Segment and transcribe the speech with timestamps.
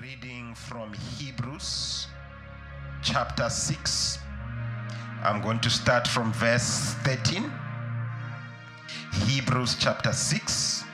[0.00, 2.06] reading from Hebrews
[3.02, 4.18] chapter 6.
[5.22, 7.50] I'm going to start from verse 13.
[9.12, 10.84] Hebrews chapter 6.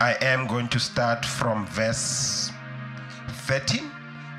[0.00, 2.50] I am going to start from verse
[3.46, 3.90] 13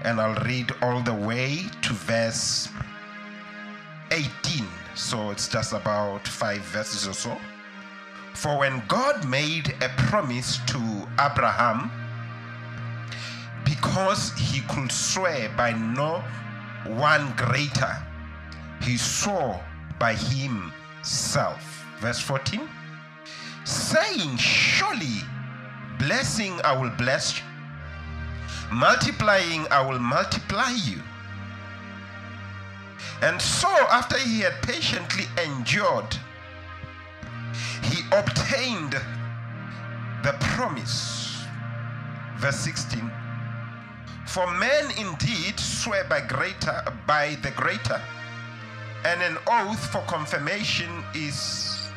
[0.04, 2.70] and I'll read all the way to verse
[4.12, 4.68] 18.
[4.96, 7.38] So it's just about five verses or so.
[8.34, 12.03] For when God made a promise to Abraham,
[13.84, 16.24] because he could swear by no
[16.96, 17.98] one greater,
[18.82, 19.62] he swore
[20.00, 21.86] by himself.
[22.00, 22.62] Verse 14
[23.66, 25.22] saying, Surely
[26.00, 27.44] blessing I will bless you,
[28.72, 31.02] multiplying I will multiply you.
[33.22, 36.18] And so, after he had patiently endured,
[37.84, 38.94] he obtained
[40.24, 41.38] the promise.
[42.38, 43.12] Verse 16
[44.26, 48.02] For men indeed swear by greater by the greater,
[49.06, 51.90] and an oath for confirmation is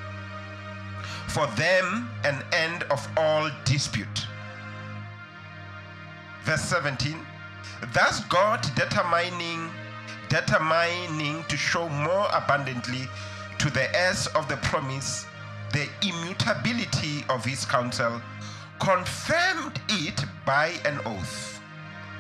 [1.28, 4.26] for them an end of all dispute.
[6.44, 7.16] Verse 17
[7.92, 9.70] Thus God determining
[10.28, 13.08] determining to show more abundantly
[13.58, 15.26] to the heirs of the promise
[15.72, 18.20] the immutability of his counsel,
[18.78, 21.55] confirmed it by an oath.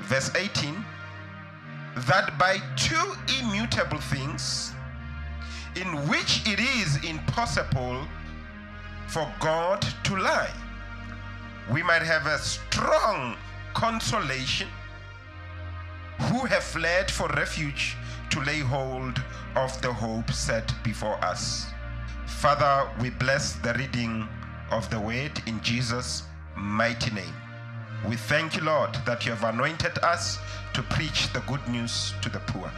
[0.02, 0.84] Verse 18
[1.96, 4.72] that by two immutable things,
[5.76, 8.06] in which it is impossible
[9.08, 10.52] for God to lie,
[11.72, 13.34] we might have a strong
[13.72, 14.68] consolation
[16.18, 17.96] who have fled for refuge
[18.30, 19.22] to lay hold
[19.54, 21.66] of the hope set before us.
[22.26, 24.28] Father, we bless the reading
[24.70, 26.24] of the word in Jesus'
[26.56, 27.45] mighty name.
[28.08, 30.38] We thank you, Lord, that you have anointed us
[30.74, 32.70] to preach the good news to the poor.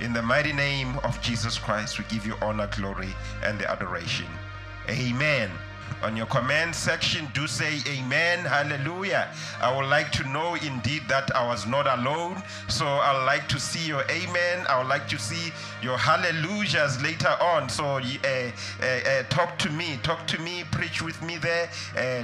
[0.00, 3.14] In the mighty name of Jesus Christ, we give you honor, glory,
[3.44, 4.26] and the adoration.
[4.88, 5.50] Amen.
[6.00, 9.28] On your comment section, do say amen, hallelujah.
[9.60, 12.40] I would like to know indeed that I was not alone.
[12.68, 14.64] So I'd like to see your amen.
[14.68, 17.68] I would like to see your hallelujahs later on.
[17.68, 21.68] So uh, uh, uh, talk to me, talk to me, preach with me there,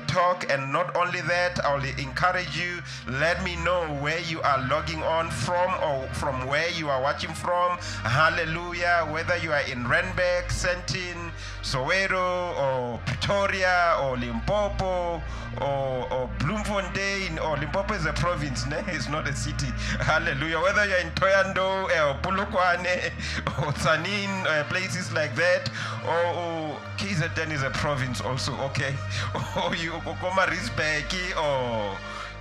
[0.06, 0.48] talk.
[0.50, 2.80] And not only that, I will encourage you.
[3.08, 7.34] Let me know where you are logging on from or from where you are watching
[7.34, 7.78] from.
[8.04, 9.08] Hallelujah.
[9.10, 11.32] Whether you are in Randburg, Sandton,
[11.62, 15.22] Soweto, or Pretoria, or Limpopo,
[15.60, 18.82] or, or Bloemfontein, or Limpopo is a province, ne?
[18.88, 19.66] it's not a city.
[20.00, 20.58] Hallelujah.
[20.60, 23.12] Whether you're in Thohoyandou, eh, or Polokwane,
[23.58, 25.70] or Tzaneen, or eh, places like that,
[26.06, 28.94] or, or KZN is a province also, okay?
[29.64, 31.96] Or you go Maritzburg, or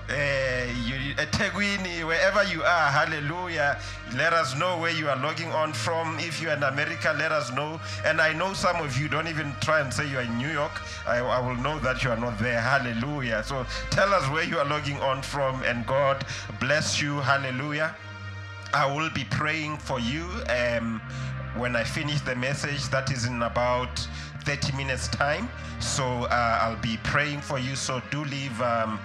[0.10, 3.80] uh, you, eThekwini, wherever you are, hallelujah.
[4.16, 6.20] Let us know where you are logging on from.
[6.20, 7.80] If you're in America, let us know.
[8.06, 10.82] And I know some of you don't even try and say you're in New York.
[11.08, 12.60] I, I will know that you are not there.
[12.60, 13.44] Hallelujah.
[13.44, 16.26] So tell us where you are logging on from, and God
[16.60, 17.20] bless you.
[17.22, 17.96] Hallelujah.
[18.74, 21.00] I will be praying for you um,
[21.56, 22.90] when I finish the message.
[22.90, 24.00] That is in about
[24.44, 25.48] 30 minutes' time.
[25.80, 27.78] So uh, I'll be praying for you.
[27.78, 28.62] So do leave.
[28.62, 29.00] Um,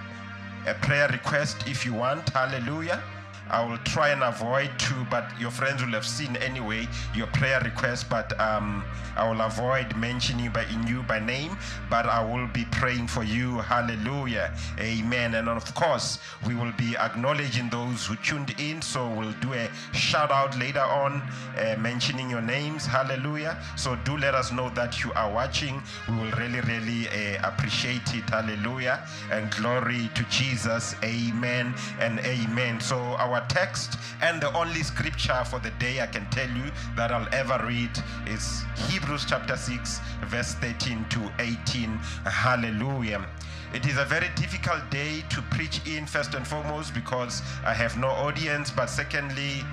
[0.69, 2.29] a prayer request if you want.
[2.29, 3.01] Hallelujah.
[3.49, 7.59] I will try and avoid to, but your friends will have seen anyway your prayer
[7.61, 8.09] request.
[8.09, 8.83] But um,
[9.15, 11.57] I will avoid mentioning by in you by name,
[11.89, 13.59] but I will be praying for you.
[13.59, 15.35] Hallelujah, Amen.
[15.35, 18.81] And of course, we will be acknowledging those who tuned in.
[18.81, 21.21] So we'll do a shout out later on,
[21.57, 22.85] uh, mentioning your names.
[22.85, 23.61] Hallelujah.
[23.75, 25.81] So do let us know that you are watching.
[26.07, 28.29] We will really, really uh, appreciate it.
[28.29, 30.95] Hallelujah, and glory to Jesus.
[31.03, 32.79] Amen and amen.
[32.79, 37.11] So our text and the only scripture for the day I can tell you that
[37.11, 37.91] I'll ever read
[38.27, 41.89] is Hebrews chapter 6, verse 13 to 18.
[42.25, 43.25] Hallelujah.
[43.73, 47.97] It is a very difficult day to preach in, first and foremost, because I have
[47.97, 49.63] no audience, but secondly,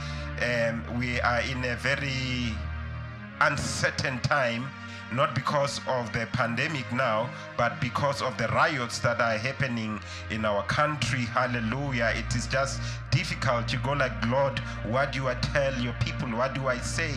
[0.42, 2.54] um, we are in a very
[3.40, 4.68] uncertain time
[5.12, 10.00] not because of the pandemic now, but because of the riots that are happening
[10.30, 11.20] in our country.
[11.20, 12.12] Hallelujah.
[12.16, 12.80] It is just
[13.10, 13.72] difficult.
[13.72, 16.28] You go like, Lord, what do I tell your people?
[16.28, 17.14] What do I say?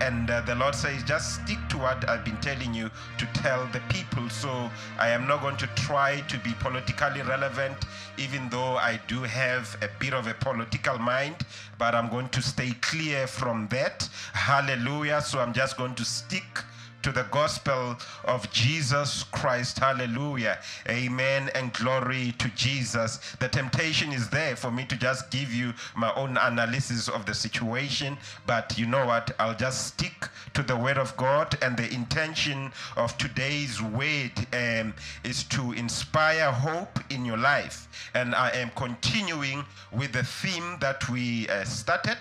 [0.00, 3.66] And uh, the Lord says, just stick to what I've been telling you to tell
[3.72, 4.28] the people.
[4.28, 7.76] So I am not going to try to be politically relevant,
[8.18, 11.36] even though I do have a bit of a political mind,
[11.78, 14.08] but I'm going to stay clear from that.
[14.32, 15.20] Hallelujah.
[15.22, 16.44] So I'm just going to stick
[17.06, 17.94] to the gospel
[18.24, 19.78] of Jesus Christ.
[19.78, 20.58] Hallelujah.
[20.88, 23.36] Amen and glory to Jesus.
[23.38, 27.32] The temptation is there for me to just give you my own analysis of the
[27.32, 29.30] situation, but you know what?
[29.38, 34.92] I'll just stick to the word of God, and the intention of today's word um,
[35.22, 38.10] is to inspire hope in your life.
[38.14, 42.18] And I am continuing with the theme that we uh, started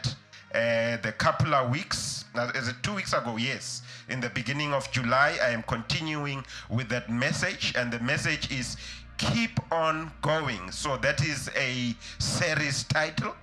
[0.54, 2.26] uh, the couple of weeks.
[2.34, 3.36] Now, is it two weeks ago?
[3.38, 3.82] Yes.
[4.08, 8.78] In the beginning of July, I am continuing with that message, and the message is
[9.18, 10.72] Keep on Going.
[10.72, 13.36] So, that is a series title.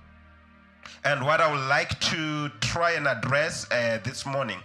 [1.03, 4.59] And what I would like to try and address uh, this morning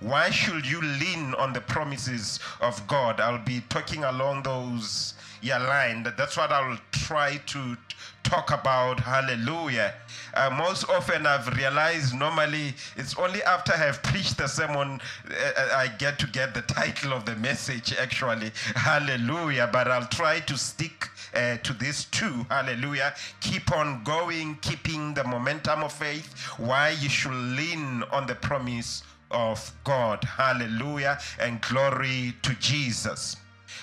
[0.00, 3.20] why should you lean on the promises of God?
[3.20, 6.02] I'll be talking along those yeah line.
[6.16, 7.76] That's what I'll try to
[8.22, 9.00] talk about.
[9.00, 9.94] Hallelujah.
[10.34, 15.00] Uh, most often I've realized normally it's only after I have preached the sermon
[15.30, 18.50] uh, I get to get the title of the message actually.
[18.74, 19.70] Hallelujah.
[19.72, 22.44] But I'll try to stick uh, to this too.
[22.50, 23.14] Hallelujah.
[23.40, 26.34] Keep on going, keeping the momentum of faith.
[26.58, 30.24] Why you should lean on the promise of God.
[30.24, 31.18] Hallelujah.
[31.38, 33.36] And glory to Jesus.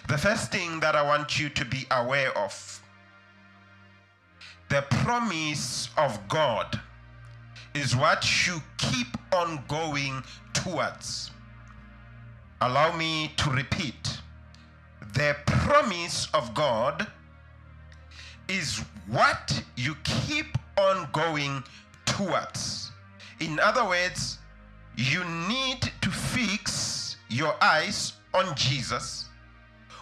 [0.07, 2.81] The first thing that I want you to be aware of
[4.69, 6.79] the promise of God
[7.75, 10.23] is what you keep on going
[10.53, 11.29] towards.
[12.59, 14.17] Allow me to repeat.
[15.13, 17.05] The promise of God
[18.47, 21.63] is what you keep on going
[22.05, 22.91] towards.
[23.39, 24.39] In other words,
[24.95, 29.25] you need to fix your eyes on Jesus,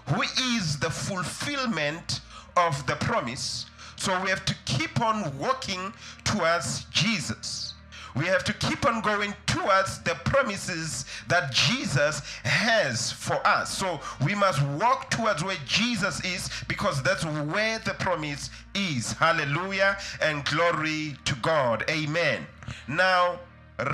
[0.08, 2.22] who is the fulfillment
[2.58, 3.66] of the promise.
[3.96, 5.94] So we have to keep on walking
[6.24, 7.72] towards Jesus.
[8.16, 13.78] We have to keep on going towards the promises that Jesus has for us.
[13.78, 19.14] So we must walk towards where Jesus is because that's where the promise is.
[19.14, 21.86] Hallelujah and glory to God.
[21.90, 22.46] Amen.
[22.88, 23.40] Now,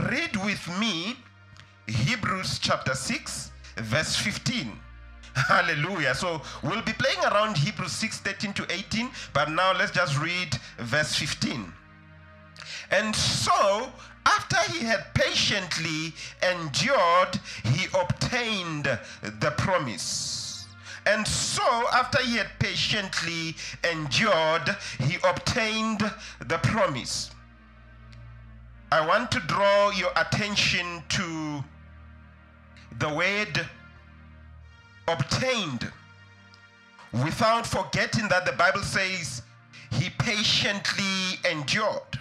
[0.09, 1.15] read with me
[1.87, 4.71] Hebrews chapter 6, verse 15.
[5.47, 6.15] Hallelujah.
[6.15, 10.49] So we'll be playing around Hebrews 6 13 to 18, but now let's just read
[10.79, 11.71] verse 15.
[12.91, 13.91] And so,
[14.25, 18.85] after he had patiently endured, he obtained
[19.21, 20.67] the promise.
[21.05, 21.63] And so,
[21.93, 23.55] after he had patiently
[23.89, 25.99] endured, he obtained
[26.39, 27.31] the promise.
[28.89, 31.63] I want to draw your attention to
[32.99, 33.67] the word
[35.09, 35.91] obtained
[37.11, 39.41] without forgetting that the Bible says
[39.91, 42.19] he patiently endured.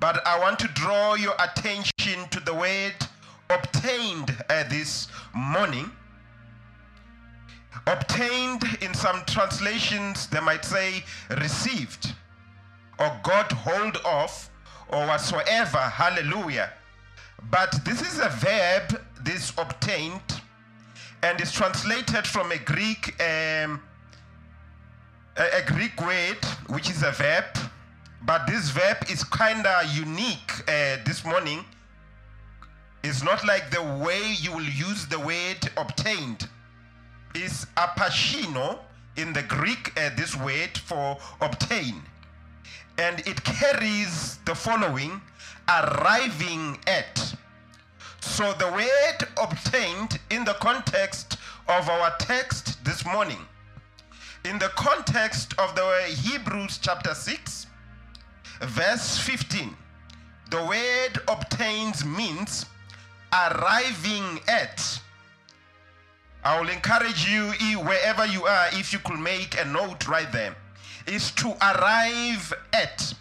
[0.00, 2.94] But I want to draw your attention to the word
[3.48, 5.90] obtained uh, this morning.
[7.86, 11.04] Obtained in some translations, they might say
[11.38, 12.12] received
[12.98, 14.50] or got hold of
[14.88, 15.78] or whatsoever.
[15.78, 16.70] Hallelujah.
[17.50, 20.40] But this is a verb, this obtained,
[21.22, 23.82] and is translated from a Greek um,
[25.36, 27.44] a, Greek word, which is a verb.
[28.22, 31.64] But this verb is kind of unique uh, this morning.
[33.02, 36.48] It's not like the way you will use the word obtained.
[37.34, 38.78] It's apachino
[39.16, 42.02] in the Greek, uh, this word for obtain
[42.98, 45.20] and it carries the following
[45.68, 47.34] arriving at.
[48.20, 53.38] So the word obtained in the context of our text this morning,
[54.44, 57.66] in the context of the Hebrews chapter 6,
[58.62, 59.76] verse 15,
[60.50, 62.66] the word obtains means
[63.32, 65.00] arriving at.
[66.44, 70.30] I will encourage you, eh, wherever you are, if you could make a note right
[70.30, 70.54] there
[71.06, 73.14] is to arrive at,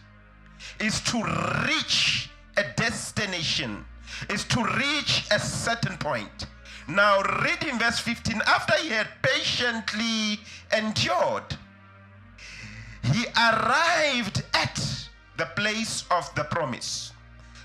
[0.80, 1.24] is to
[1.68, 3.86] reach a destination,
[4.30, 6.48] is to reach a certain point.
[6.88, 10.40] Now, reading verse 15, after he had patiently
[10.75, 11.58] endured,
[13.12, 17.12] he arrived at the place of the promise.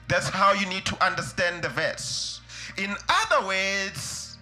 [0.09, 2.41] That's how you need to understand the verse.
[2.77, 4.39] In other words,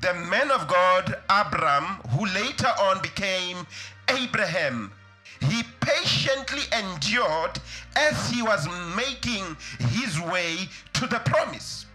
[0.00, 3.66] the man of God, Abram, who later on became
[4.08, 4.92] Abraham,
[5.40, 7.58] he patiently endured
[7.96, 9.56] as he was making
[9.90, 11.86] his way to the promise.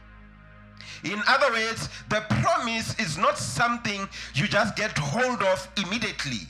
[1.03, 6.47] In other words, the promise is not something you just get hold of immediately.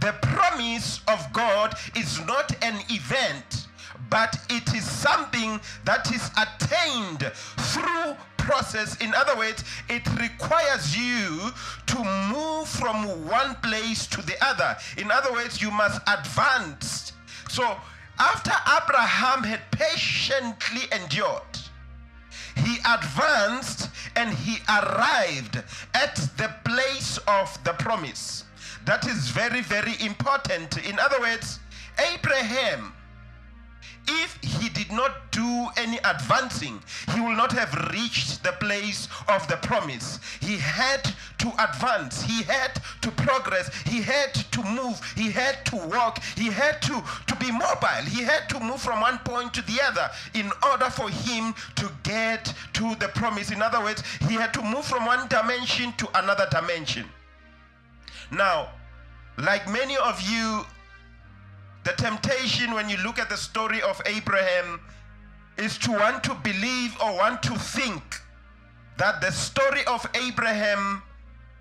[0.00, 3.68] The promise of God is not an event,
[4.10, 8.96] but it is something that is attained through process.
[9.00, 11.50] In other words, it requires you
[11.86, 11.98] to
[12.32, 14.76] move from one place to the other.
[14.96, 17.12] In other words, you must advance.
[17.48, 17.76] So,
[18.18, 21.42] after Abraham had patiently endured,
[22.56, 25.62] he advanced and he arrived
[25.92, 28.44] at the place of the promise.
[28.86, 30.78] That is very, very important.
[30.86, 31.58] In other words,
[32.14, 32.94] Abraham
[34.08, 36.80] if he did not do any advancing,
[37.14, 40.18] he will not have reached the place of the promise.
[40.40, 41.02] He had
[41.38, 46.46] to advance, he had to progress, he had to move, he had to walk, he
[46.46, 50.08] had to, to be mobile, he had to move from one point to the other
[50.34, 53.50] in order for him to get to the promise.
[53.50, 57.06] In other words, he had to move from one dimension to another dimension.
[58.30, 58.70] Now,
[59.38, 60.64] like many of you
[61.86, 64.80] the temptation when you look at the story of Abraham
[65.56, 68.02] is to want to believe or want to think
[68.96, 71.00] that the story of Abraham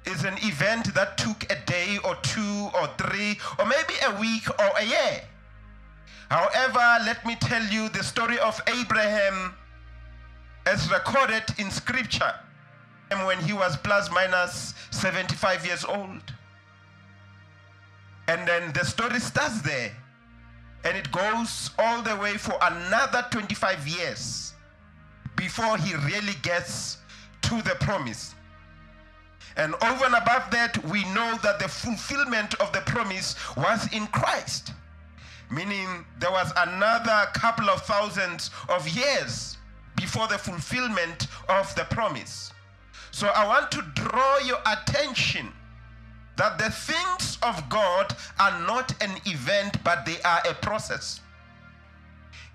[0.05, 4.50] is an event that took a day or two or three or maybe a week
[4.50, 5.22] or a year.
[6.32, 9.53] However, let me tell you the story of Abraham
[10.65, 12.34] as recorded in scripture
[13.25, 16.34] when he was plus minus 75 years old.
[18.27, 19.91] And then the story starts there
[20.85, 24.53] and it goes all the way for another 25 years
[25.35, 26.99] before he really gets
[27.41, 28.35] to the promise.
[29.57, 34.05] And over and above that, we know that the fulfillment of the promise was in
[34.07, 34.73] Christ,
[35.49, 39.57] meaning there was another couple of thousands of years
[39.95, 42.51] before the fulfillment of the promise.
[43.11, 45.51] So I want to draw your attention
[46.37, 51.21] that the things of God are not an event, but they are a process.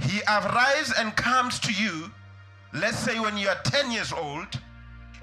[0.01, 2.11] He arrives and comes to you,
[2.73, 4.49] let's say when you are 10 years old,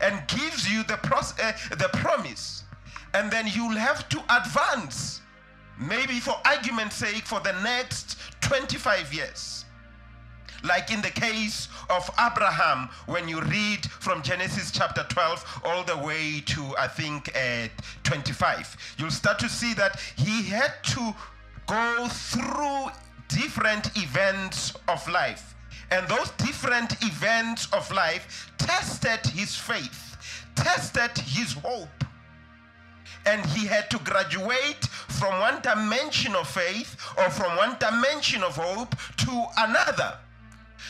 [0.02, 2.64] and gives you the, pros- uh, the promise.
[3.14, 5.22] And then you'll have to advance,
[5.80, 9.66] maybe for argument's sake, for the next 25 years.
[10.64, 15.98] Like in the case of Abraham, when you read from Genesis chapter 12 all the
[15.98, 17.68] way to, I think, uh,
[18.04, 21.16] 25, you'll start to see that he had to
[21.68, 22.88] go through
[23.28, 25.56] different events of life.
[25.92, 30.18] And those different events of life tested his faith,
[30.56, 32.04] tested his hope.
[33.26, 38.56] And he had to graduate from one dimension of faith or from one dimension of
[38.56, 40.18] hope to another.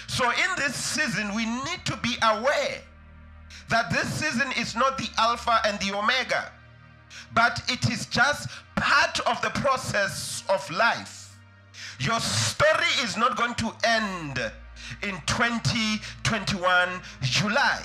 [0.08, 2.82] So in this season, we need to be aware
[3.70, 6.52] that this season is not the Alpha and the Omega,
[7.34, 11.38] but it is just part of the process of life.
[12.00, 14.40] Your story is not going to end
[15.04, 16.90] in 2021
[17.22, 17.82] July,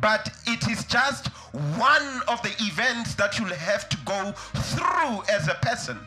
[0.00, 1.28] but it is just
[1.76, 5.98] one of the events that you'll have to go through as a person.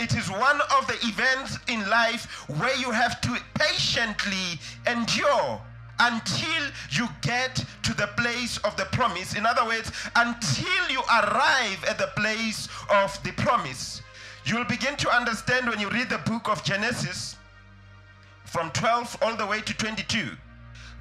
[0.00, 5.60] It is one of the events in life where you have to patiently endure
[5.98, 9.34] until you get to the place of the promise.
[9.34, 14.00] In other words, until you arrive at the place of the promise.
[14.46, 17.36] You'll begin to understand when you read the book of Genesis
[18.46, 20.30] from 12 all the way to 22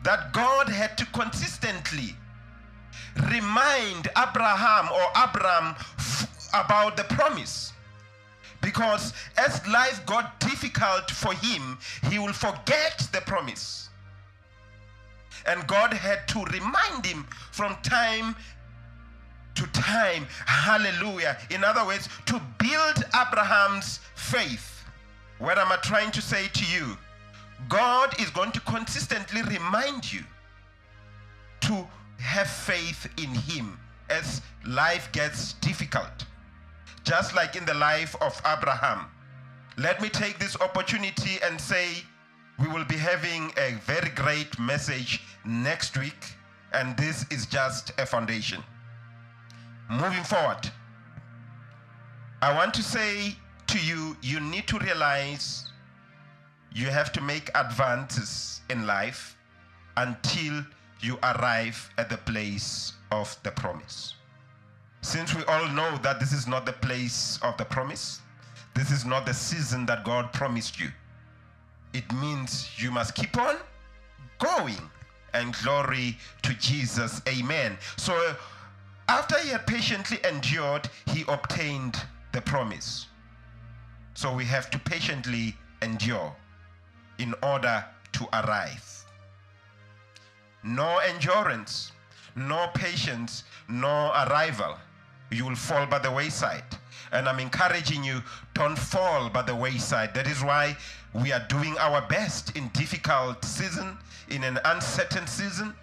[0.03, 2.15] that God had to consistently
[3.31, 5.75] remind Abraham or Abram
[6.53, 7.71] about the promise.
[8.61, 11.77] Because as life got difficult for him,
[12.09, 13.89] he will forget the promise.
[15.45, 18.35] And God had to remind him from time
[19.55, 20.27] to time.
[20.45, 21.37] Hallelujah.
[21.49, 24.83] In other words, to build Abraham's faith.
[25.37, 26.97] What am I trying to say to you?
[27.67, 30.23] God is going to consistently remind you
[31.61, 31.87] to
[32.19, 36.25] have faith in Him as life gets difficult
[37.03, 39.05] just like in the life of Abraham.
[39.77, 42.03] Let me take this opportunity and say
[42.59, 46.33] we will be having a very great message next week,
[46.73, 48.61] and this is just a foundation.
[49.89, 50.69] Moving forward,
[52.41, 53.35] I want to say
[53.67, 55.71] to you, you need to realize
[56.73, 59.37] you have to make advances in life
[59.97, 60.65] until
[61.01, 64.15] you arrive at the place of the promise.
[65.01, 68.21] Since we all know that this is not the place of the promise,
[68.73, 70.89] this is not the season that God promised you,
[71.93, 73.55] it means you must keep on
[74.39, 74.77] going.
[75.33, 77.21] And glory to Jesus.
[77.27, 77.77] Amen.
[77.97, 78.35] So
[79.07, 82.01] after he had patiently endured, he obtained
[82.31, 83.07] the promise.
[84.15, 86.35] So we have to patiently endure.
[87.19, 89.05] in order to arrive.
[90.63, 91.91] No endurance,
[92.35, 94.77] no patience, no arrival.
[95.31, 96.63] You will fall by the wayside.
[97.11, 98.21] And I'm encouraging you,
[98.53, 100.13] don't fall by the wayside.
[100.13, 100.77] That is why
[101.13, 103.97] we are doing our best in difficult season,
[104.29, 105.73] in an uncertain season,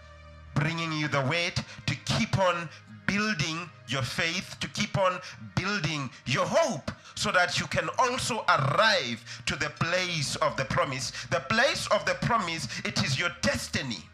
[0.54, 2.68] bringing you the weight to keep on
[3.06, 5.20] building your faith, to keep on
[5.54, 11.12] building your hope, so that you can also arrive to the place of the promise.
[11.30, 14.04] The place of the promise, it is your destiny.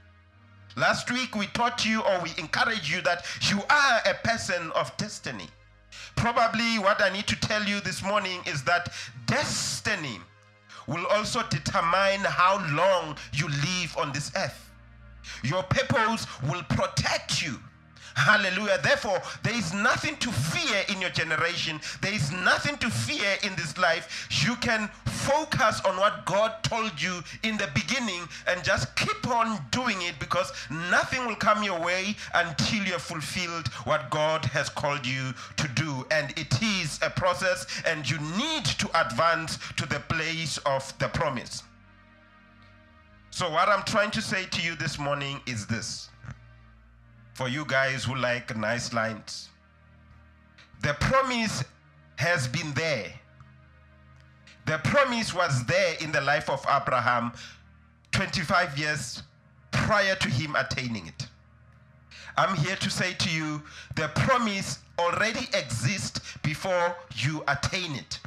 [0.77, 4.97] Last week we taught you or we encouraged you that you are a person of
[4.97, 5.49] destiny.
[6.17, 8.93] Probably what I need to tell you this morning is that
[9.27, 10.19] destiny
[10.87, 14.71] will also determine how long you live on this earth.
[15.45, 17.59] Your purpose will protect you
[18.15, 18.79] Hallelujah.
[18.83, 21.81] Therefore, there is nothing to fear in your generation.
[22.01, 24.29] There is nothing to fear in this life.
[24.45, 29.59] You can focus on what God told you in the beginning and just keep on
[29.71, 34.69] doing it because nothing will come your way until you have fulfilled what God has
[34.69, 36.05] called you to do.
[36.11, 41.09] And it is a process, and you need to advance to the place of the
[41.09, 41.63] promise.
[43.31, 46.11] So, what I'm trying to say to you this morning is this
[47.43, 49.49] for you guys who like nice lines.
[50.81, 51.65] The promise
[52.15, 53.13] has been there.
[54.67, 57.33] The promise was there in the life of Abraham
[58.13, 59.25] 25 years
[59.73, 61.27] prior to him attaining it.
[62.37, 63.61] I'm here to say to you
[63.97, 68.21] the promise already exists before you attain it.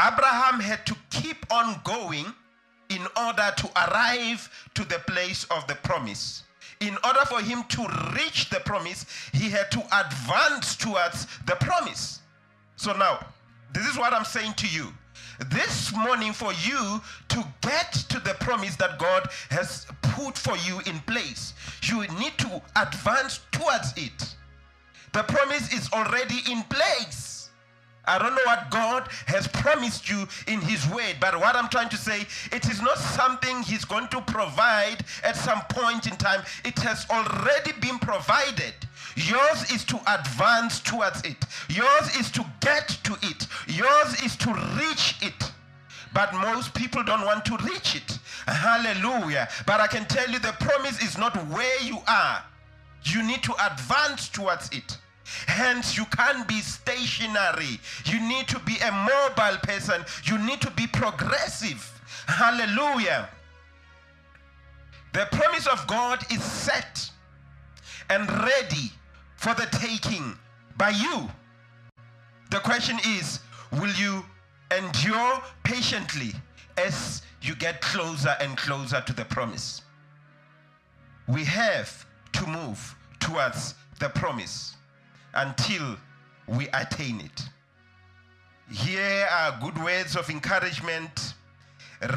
[0.00, 2.32] Abraham had to keep on going
[2.88, 6.44] in order to arrive to the place of the promise
[6.80, 12.20] in order for him to reach the promise, he had to advance towards the promise.
[12.76, 13.24] So now,
[13.72, 14.92] this is what I'm saying to you.
[15.50, 20.80] This morning, for you to get to the promise that God has put for you
[20.86, 21.52] in place,
[21.82, 24.34] you need to advance towards it.
[25.12, 27.35] The promise is already in place.
[28.06, 31.88] I don't know what God has promised you in His word, but what I'm trying
[31.88, 36.42] to say, it is not something He's going to provide at some point in time.
[36.64, 38.74] It has already been provided.
[39.16, 44.52] Yours is to advance towards it, yours is to get to it, yours is to
[44.78, 45.52] reach it.
[46.12, 48.18] But most people don't want to reach it.
[48.46, 49.48] Hallelujah.
[49.66, 52.42] But I can tell you the promise is not where you are,
[53.04, 54.95] you need to advance towards it.
[55.56, 57.80] Hence, you can't be stationary.
[58.04, 60.04] You need to be a mobile person.
[60.24, 61.80] You need to be progressive.
[62.26, 63.30] Hallelujah.
[65.14, 67.10] The promise of God is set
[68.10, 68.92] and ready
[69.36, 70.36] for the taking
[70.76, 71.26] by you.
[72.50, 73.40] The question is
[73.72, 74.26] will you
[74.76, 76.34] endure patiently
[76.76, 79.80] as you get closer and closer to the promise?
[81.26, 84.75] We have to move towards the promise
[85.36, 85.96] until
[86.46, 87.42] we attain it.
[88.70, 91.34] Here are good words of encouragement.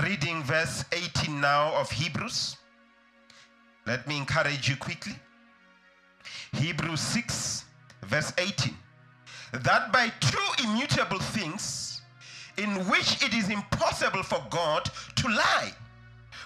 [0.04, 2.58] Reading verse 18 now of Hebrews.
[3.86, 5.16] Let me encourage you quickly.
[6.54, 7.66] Hebrews 6,
[8.04, 8.74] verse 18.
[9.54, 12.02] That by two immutable things,
[12.58, 15.72] in which it is impossible for God to lie,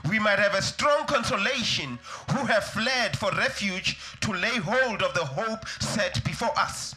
[0.09, 1.97] we might have a strong consolation
[2.31, 6.95] who have fled for refuge to lay hold of the hope set before us.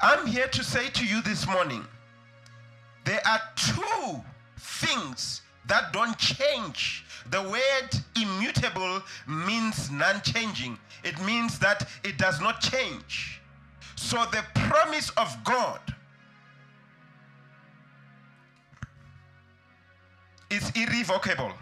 [0.00, 1.84] I'm here to say to you this morning
[3.04, 4.22] there are two
[4.58, 7.04] things that don't change.
[7.30, 13.40] The word immutable means non changing, it means that it does not change.
[13.96, 15.80] So the promise of God
[20.50, 21.52] is irrevocable.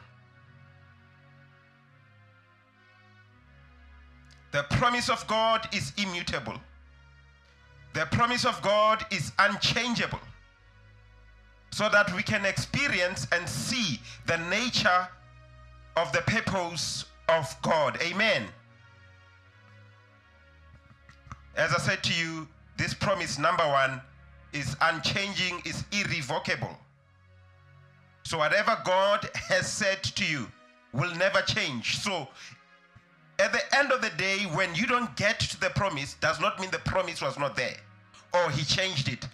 [4.53, 6.55] The promise of God is immutable.
[7.95, 10.21] The promise of God is unchangeable.
[11.73, 15.09] So that we can experience and see the nature
[15.97, 17.99] of the purpose of God.
[18.01, 18.45] Amen.
[21.57, 24.01] As I said to you, this promise, number one,
[24.53, 26.77] is unchanging, is irrevocable.
[28.27, 30.49] So whatever God has said to you
[30.93, 31.99] will never change.
[31.99, 32.27] So
[33.39, 36.59] at the end of the day, when you don't get to the promise, does not
[36.59, 37.77] mean the promise was not there
[38.35, 39.29] or he changed it.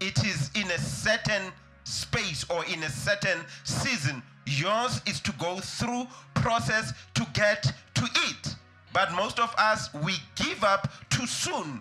[0.00, 1.52] It is in a certain
[1.84, 4.20] space or in a certain season.
[4.46, 7.62] Yours is to go through process to get
[7.94, 8.56] to it.
[8.92, 11.80] But most of us, we give up too soon.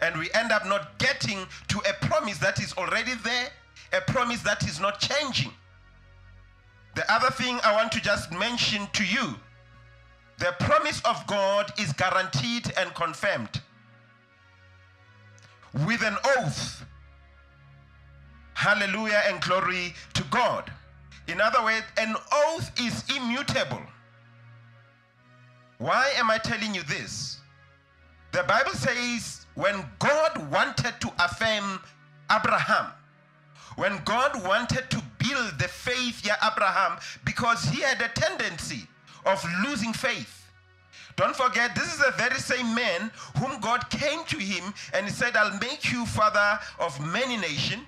[0.00, 3.50] And we end up not getting to a promise that is already there
[3.92, 5.52] a promise that is not changing.
[6.94, 9.34] The other thing I want to just mention to you
[10.38, 13.60] the promise of God is guaranteed and confirmed
[15.86, 16.84] with an oath.
[18.54, 20.70] Hallelujah and glory to God.
[21.28, 23.82] In other words, an oath is immutable.
[25.78, 27.38] Why am I telling you this?
[28.32, 31.80] The Bible says when God wanted to affirm
[32.30, 32.86] Abraham,
[33.76, 38.86] when God wanted to build the faith yeah Abraham because he had a tendency
[39.24, 40.38] of losing faith.
[41.16, 45.12] Don't forget, this is the very same man whom God came to him and he
[45.12, 47.82] said, I'll make you father of many nations.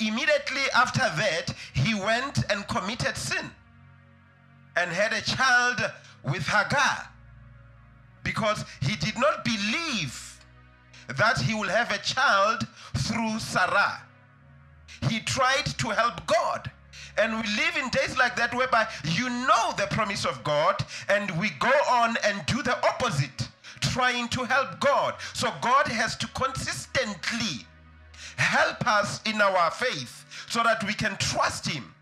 [0.00, 3.48] Immediately after that, he went and committed sin
[4.76, 5.92] and had a child
[6.24, 7.08] with Hagar
[8.24, 10.44] because he did not believe
[11.16, 12.66] that he will have a child
[12.96, 14.02] through Sarah.
[15.08, 16.70] He tried to help God.
[17.16, 21.30] And we live in days like that whereby you know the promise of God and
[21.38, 23.48] we go on and do the opposite,
[23.80, 25.14] trying to help God.
[25.32, 27.66] So God has to consistently
[28.36, 31.94] help us in our faith so that we can trust Him.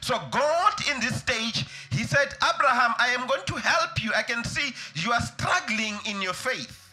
[0.00, 4.12] So God in this stage, He said, Abraham, I am going to help you.
[4.16, 6.87] I can see you are struggling in your faith.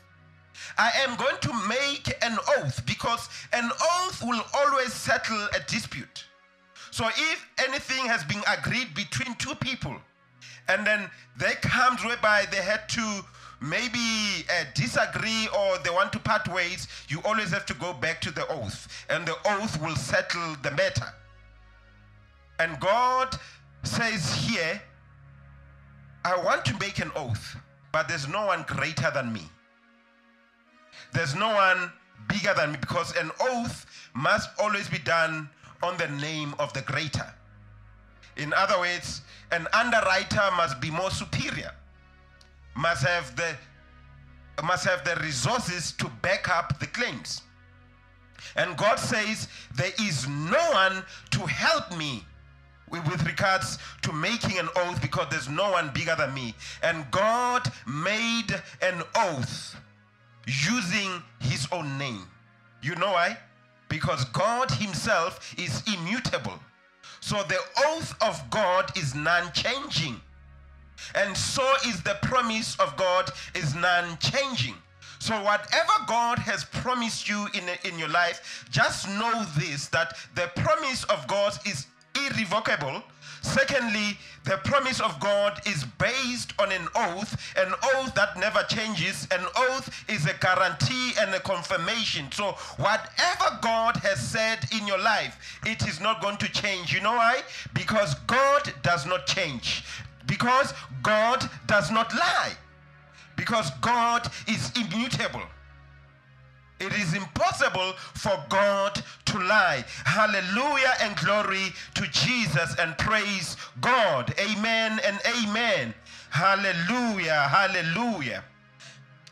[0.78, 6.26] I am going to make an oath because an oath will always settle a dispute.
[6.92, 9.96] So if anything has been agreed between two people,
[10.68, 13.22] and then there comes whereby they had to
[13.62, 18.22] maybe uh, disagree or they want to part ways, you always have to go back
[18.22, 21.08] to the oath, and the oath will settle the matter.
[22.60, 23.36] And God
[23.84, 24.82] says here,
[26.24, 27.56] I want to make an oath,
[27.92, 29.44] but there's no one greater than me.
[31.16, 31.92] There's no one
[32.28, 35.50] bigger than me because an oath must always be done
[35.82, 37.34] on the name of the greater.
[38.36, 41.72] In other words, an underwriter must be more superior,
[42.76, 43.56] must have the
[44.64, 47.42] must have the resources to back up the claims.
[48.56, 52.26] And God says, There is no one to help me
[52.90, 56.56] with regards to making an oath because there's no one bigger than me.
[56.84, 58.48] And God made
[58.82, 59.76] an oath
[60.46, 62.28] using his own name.
[62.82, 63.38] You know why?
[63.90, 66.60] because God Himself is immutable.
[67.20, 70.20] So the oath of God is non changing.
[71.14, 74.76] And so is the promise of God is non changing.
[75.20, 80.52] So whatever God has promised you in, in your life, just know this that the
[80.56, 83.02] promise of God is irrevocable
[83.46, 89.28] Secondly, the promise of God is based on an oath, an oath that never changes.
[89.32, 92.32] An oath is a guarantee and a confirmation.
[92.32, 96.92] So, whatever God has said in your life, it is not going to change.
[96.92, 97.44] You know why?
[97.74, 99.84] Because God does not change.
[100.26, 102.54] Because God does not lie.
[103.36, 105.44] Because God is immutable.
[106.86, 109.84] It is impossible for God to lie.
[110.06, 114.34] Hallelujah and glory to Jesus and praise God.
[114.40, 115.94] Amen and amen.
[116.30, 117.48] Hallelujah.
[117.50, 118.44] Hallelujah.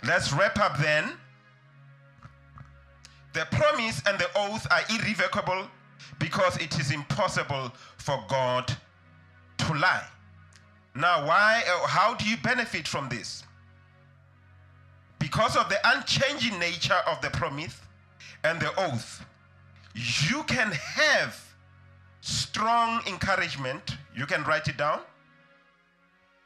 [0.04, 1.12] Let's wrap up then.
[3.34, 5.68] The promise and the oath are irrevocable
[6.20, 8.76] because it is impossible for God
[9.60, 10.08] to lie.
[10.96, 13.44] Now, why uh, how do you benefit from this?
[15.24, 17.80] Because of the unchanging nature of the promise
[18.44, 19.26] and the oath,
[19.96, 21.42] you can have
[22.20, 23.96] strong encouragement.
[24.14, 25.00] You can write it down.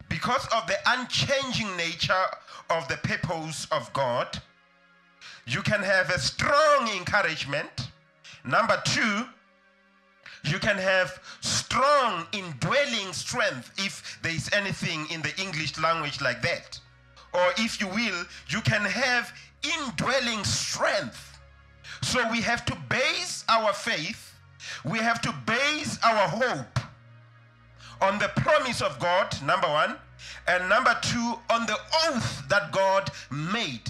[0.10, 2.26] Because of the unchanging nature
[2.70, 4.40] of the purpose of God,
[5.48, 7.90] you can have a strong encouragement.
[8.46, 9.26] Number two,
[10.44, 16.44] you can have strong indwelling strength if there is anything in the English language like
[16.44, 16.80] that
[17.34, 21.40] or if you will, you can have indwelling strength.
[22.02, 24.36] So we have to base our faith,
[24.86, 26.80] we have to base our hope
[28.02, 29.96] on the promise of God, number one,
[30.48, 33.90] and number two, on the oath that God made.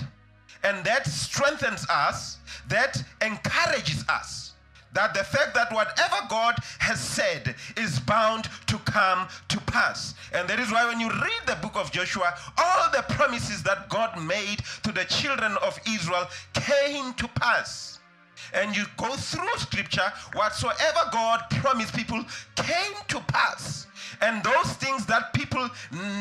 [0.63, 2.37] And that strengthens us,
[2.69, 4.46] that encourages us
[4.93, 10.15] that the fact that whatever God has said is bound to come to pass.
[10.33, 13.89] And that is why when you read the book of Joshua, all the promises that
[13.89, 17.99] God made to the children of Israel came to pass.
[18.53, 22.23] And you go through scripture, whatsoever God promised people
[22.55, 23.87] came to pass.
[24.21, 25.69] And those things that people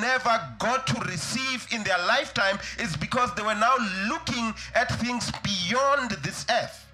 [0.01, 3.75] never got to receive in their lifetime is because they were now
[4.09, 6.86] looking at things beyond this earth.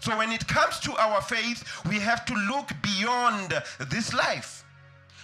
[0.00, 4.64] So when it comes to our faith, we have to look beyond this life.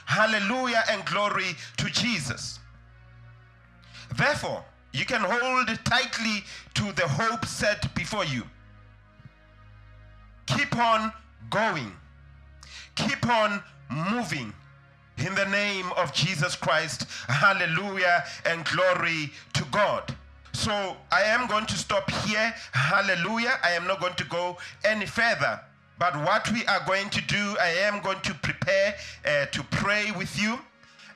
[0.07, 2.59] Hallelujah and glory to Jesus.
[4.17, 8.43] Therefore, you can hold tightly to the hope set before you.
[10.47, 11.13] Keep on
[11.51, 11.93] going.
[12.97, 14.53] Keep on moving.
[15.19, 17.07] In the name of Jesus Christ.
[17.29, 20.15] Hallelujah and glory to God.
[20.55, 22.55] So I am going to stop here.
[22.73, 23.59] Hallelujah.
[23.63, 25.61] I am not going to go any further.
[25.99, 28.95] But what we are going to do, I am going to prepare
[29.27, 30.59] uh, to pray with you.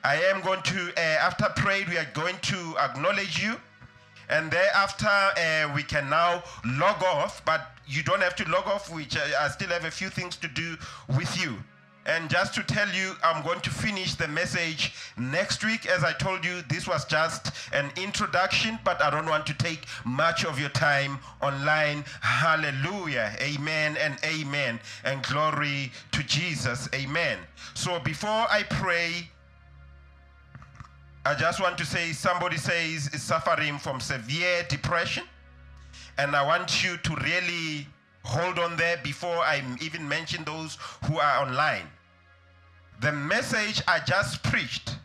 [0.03, 3.55] I am going to, uh, after prayer, we are going to acknowledge you.
[4.29, 6.43] And thereafter, uh, we can now
[6.77, 7.43] log off.
[7.45, 10.35] But you don't have to log off, which I, I still have a few things
[10.37, 11.57] to do with you.
[12.09, 15.85] And just to tell you, I'm going to finish the message next week.
[15.85, 19.85] As I told you, this was just an introduction, but I don't want to take
[20.05, 22.03] much of your time online.
[22.21, 23.35] Hallelujah.
[23.39, 24.79] Amen and amen.
[25.03, 26.89] And glory to Jesus.
[26.95, 27.37] Amen.
[27.75, 29.29] So before I pray,
[31.25, 35.25] I just want to say somebody says is suffering from severe depression.
[36.17, 37.85] And I want you to really
[38.23, 41.85] hold on there before I even mention those who are online.
[43.01, 44.97] The message I just preached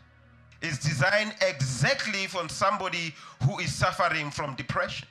[0.61, 5.07] is designed exactly for somebody who is suffering from depression.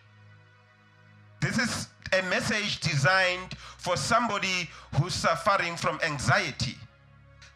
[1.40, 6.76] This is a message designed for somebody who's suffering from anxiety.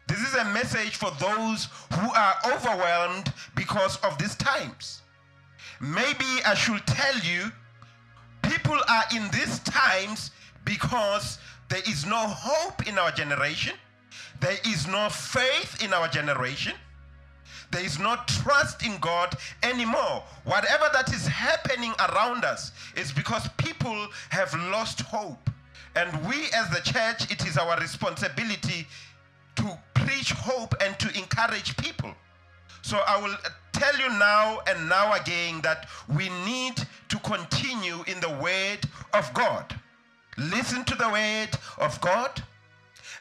[0.07, 5.03] This is a message for those who are overwhelmed because of these times.
[5.79, 7.51] Maybe I should tell you
[8.41, 10.31] people are in these times
[10.65, 11.37] because
[11.69, 13.75] there is no hope in our generation
[14.39, 16.73] there is no faith in our generation.
[17.71, 20.23] There is no trust in God anymore.
[20.43, 25.49] Whatever that is happening around us is because people have lost hope.
[25.95, 28.87] And we as the church, it is our responsibility
[29.57, 32.13] to preach hope and to encourage people.
[32.81, 33.35] So I will
[33.73, 38.79] tell you now and now again that we need to continue in the word
[39.13, 39.75] of God.
[40.37, 42.41] Listen to the word of God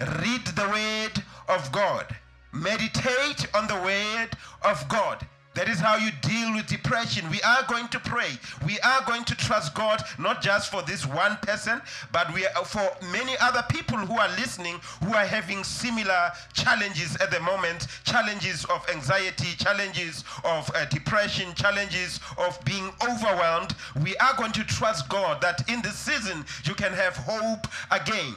[0.01, 2.07] Read the word of God.
[2.53, 4.31] Meditate on the word
[4.63, 5.27] of God.
[5.59, 7.29] That is how you deal with depression.
[7.31, 8.39] We are going to pray.
[8.65, 11.83] We are going to trust God, not just for this one person,
[12.13, 17.17] but we are for many other people who are listening who are having similar challenges
[17.17, 23.75] at the moment challenges of anxiety, challenges of uh, depression, challenges of being overwhelmed.
[24.01, 28.37] We are going to trust God that in this season you can have hope again.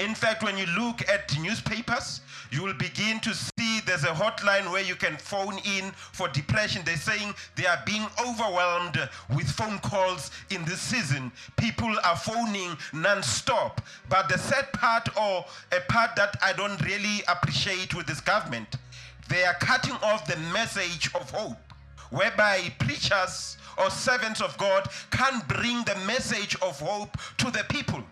[0.00, 4.72] In fact, when you look at newspapers, you will begin to see there's a hotline
[4.72, 6.80] where you can phone in for depression.
[6.86, 8.96] They're saying they are being overwhelmed
[9.28, 11.30] with phone calls in this season.
[11.58, 13.82] People are phoning non-stop.
[14.08, 18.76] But the sad part, or a part that I don't really appreciate with this government,
[19.28, 21.58] they are cutting off the message of hope,
[22.08, 28.02] whereby preachers or servants of God can bring the message of hope to the people.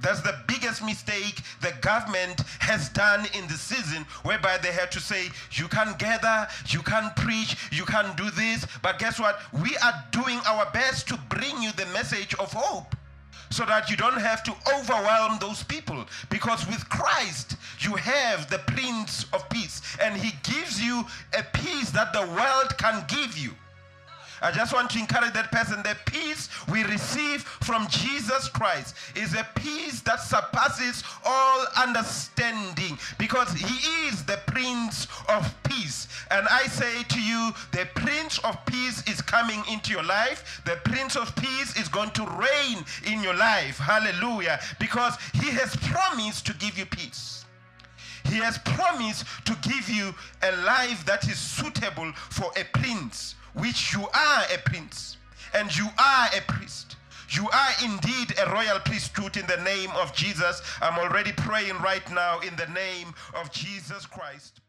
[0.00, 5.00] That's the biggest mistake the government has done in the season, whereby they had to
[5.00, 8.66] say, you can gather, you can preach, you can do this.
[8.82, 9.40] But guess what?
[9.52, 12.94] We are doing our best to bring you the message of hope
[13.50, 16.04] so that you don't have to overwhelm those people.
[16.30, 21.04] Because with Christ, you have the Prince of Peace, and He gives you
[21.36, 23.50] a peace that the world can give you.
[24.40, 25.82] I just want to encourage that person.
[25.82, 33.52] The peace we receive from Jesus Christ is a peace that surpasses all understanding because
[33.52, 36.08] he is the Prince of Peace.
[36.30, 40.62] And I say to you, the Prince of Peace is coming into your life.
[40.64, 43.78] The Prince of Peace is going to reign in your life.
[43.78, 44.60] Hallelujah.
[44.78, 47.44] Because he has promised to give you peace.
[48.24, 53.92] He has promised to give you a life that is suitable for a prince which
[53.92, 55.16] you are a prince
[55.54, 56.96] and you are a priest.
[57.30, 60.62] You are indeed a royal priesthood in the name of Jesus.
[60.80, 64.60] I'm already praying right now in the name of Jesus Christ.